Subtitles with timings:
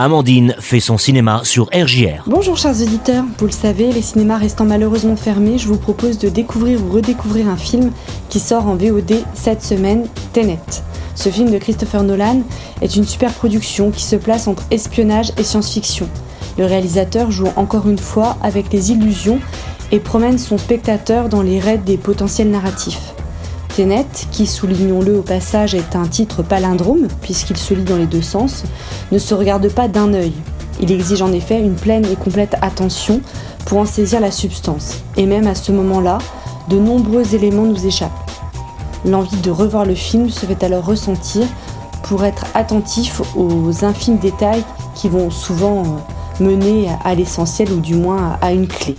[0.00, 2.22] Amandine fait son cinéma sur RJR.
[2.28, 6.28] Bonjour chers auditeurs, vous le savez, les cinémas restant malheureusement fermés, je vous propose de
[6.28, 7.90] découvrir ou redécouvrir un film
[8.28, 10.60] qui sort en VOD cette semaine, Tenet.
[11.16, 12.42] Ce film de Christopher Nolan
[12.80, 16.08] est une super production qui se place entre espionnage et science-fiction.
[16.58, 19.40] Le réalisateur joue encore une fois avec les illusions
[19.90, 23.14] et promène son spectateur dans les raids des potentiels narratifs.
[24.32, 28.64] Qui soulignons-le au passage est un titre palindrome, puisqu'il se lit dans les deux sens,
[29.12, 30.32] ne se regarde pas d'un œil.
[30.80, 33.20] Il exige en effet une pleine et complète attention
[33.66, 34.96] pour en saisir la substance.
[35.16, 36.18] Et même à ce moment-là,
[36.68, 38.10] de nombreux éléments nous échappent.
[39.04, 41.46] L'envie de revoir le film se fait alors ressentir
[42.02, 44.64] pour être attentif aux infimes détails
[44.96, 45.84] qui vont souvent
[46.40, 48.96] mener à l'essentiel ou du moins à une clé.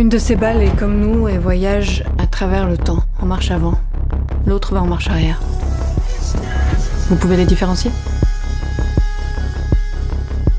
[0.00, 3.50] Une de ces balles est comme nous et voyage à travers le temps, en marche
[3.50, 3.74] avant.
[4.46, 5.38] L'autre va en marche arrière.
[7.10, 7.90] Vous pouvez les différencier?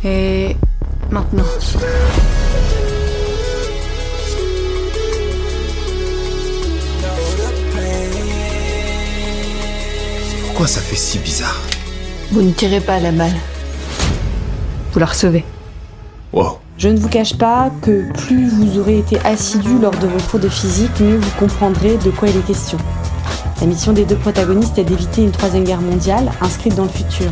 [0.04, 0.56] Et
[1.10, 1.42] maintenant.
[10.46, 11.60] Pourquoi ça fait si bizarre?
[12.32, 13.34] Vous ne tirez pas la balle.
[14.94, 15.44] Vous la recevez.
[16.32, 16.60] Wow.
[16.82, 20.40] Je ne vous cache pas que plus vous aurez été assidu lors de vos cours
[20.40, 22.80] de physique, mieux vous comprendrez de quoi il est question.
[23.60, 27.28] La mission des deux protagonistes est d'éviter une troisième guerre mondiale inscrite dans le futur.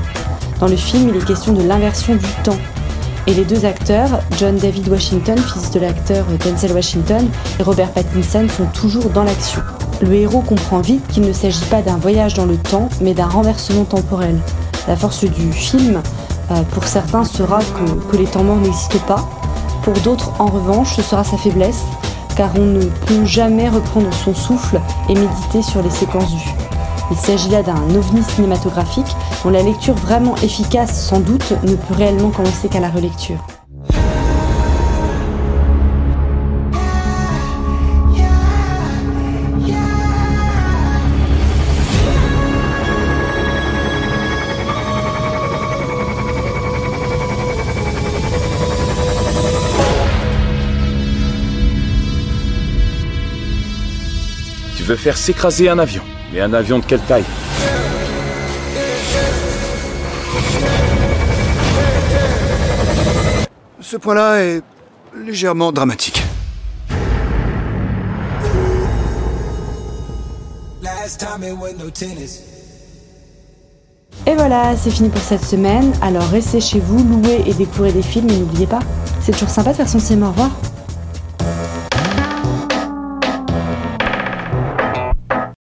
[0.59, 2.59] Dans le film, il est question de l'inversion du temps.
[3.25, 7.27] Et les deux acteurs, John David Washington, fils de l'acteur Denzel Washington,
[7.59, 9.63] et Robert Pattinson, sont toujours dans l'action.
[10.03, 13.25] Le héros comprend vite qu'il ne s'agit pas d'un voyage dans le temps, mais d'un
[13.25, 14.37] renversement temporel.
[14.87, 16.03] La force du film,
[16.51, 19.27] euh, pour certains, sera que, que les temps morts n'existent pas,
[19.89, 21.83] pour d'autres, en revanche, ce sera sa faiblesse,
[22.37, 26.53] car on ne peut jamais reprendre son souffle et méditer sur les séquences vues.
[27.09, 31.95] Il s'agit là d'un ovni cinématographique dont la lecture vraiment efficace sans doute ne peut
[31.95, 33.39] réellement commencer qu'à la relecture.
[54.89, 56.01] Veux faire s'écraser un avion.
[56.33, 57.23] Mais un avion de quelle taille?
[63.81, 64.61] Ce point-là est
[65.15, 66.23] légèrement dramatique.
[74.25, 75.91] Et voilà, c'est fini pour cette semaine.
[76.01, 78.79] Alors restez chez vous, louez et découvrez des films et n'oubliez pas,
[79.21, 80.27] c'est toujours sympa de faire son cinéma.
[80.27, 80.51] Au revoir.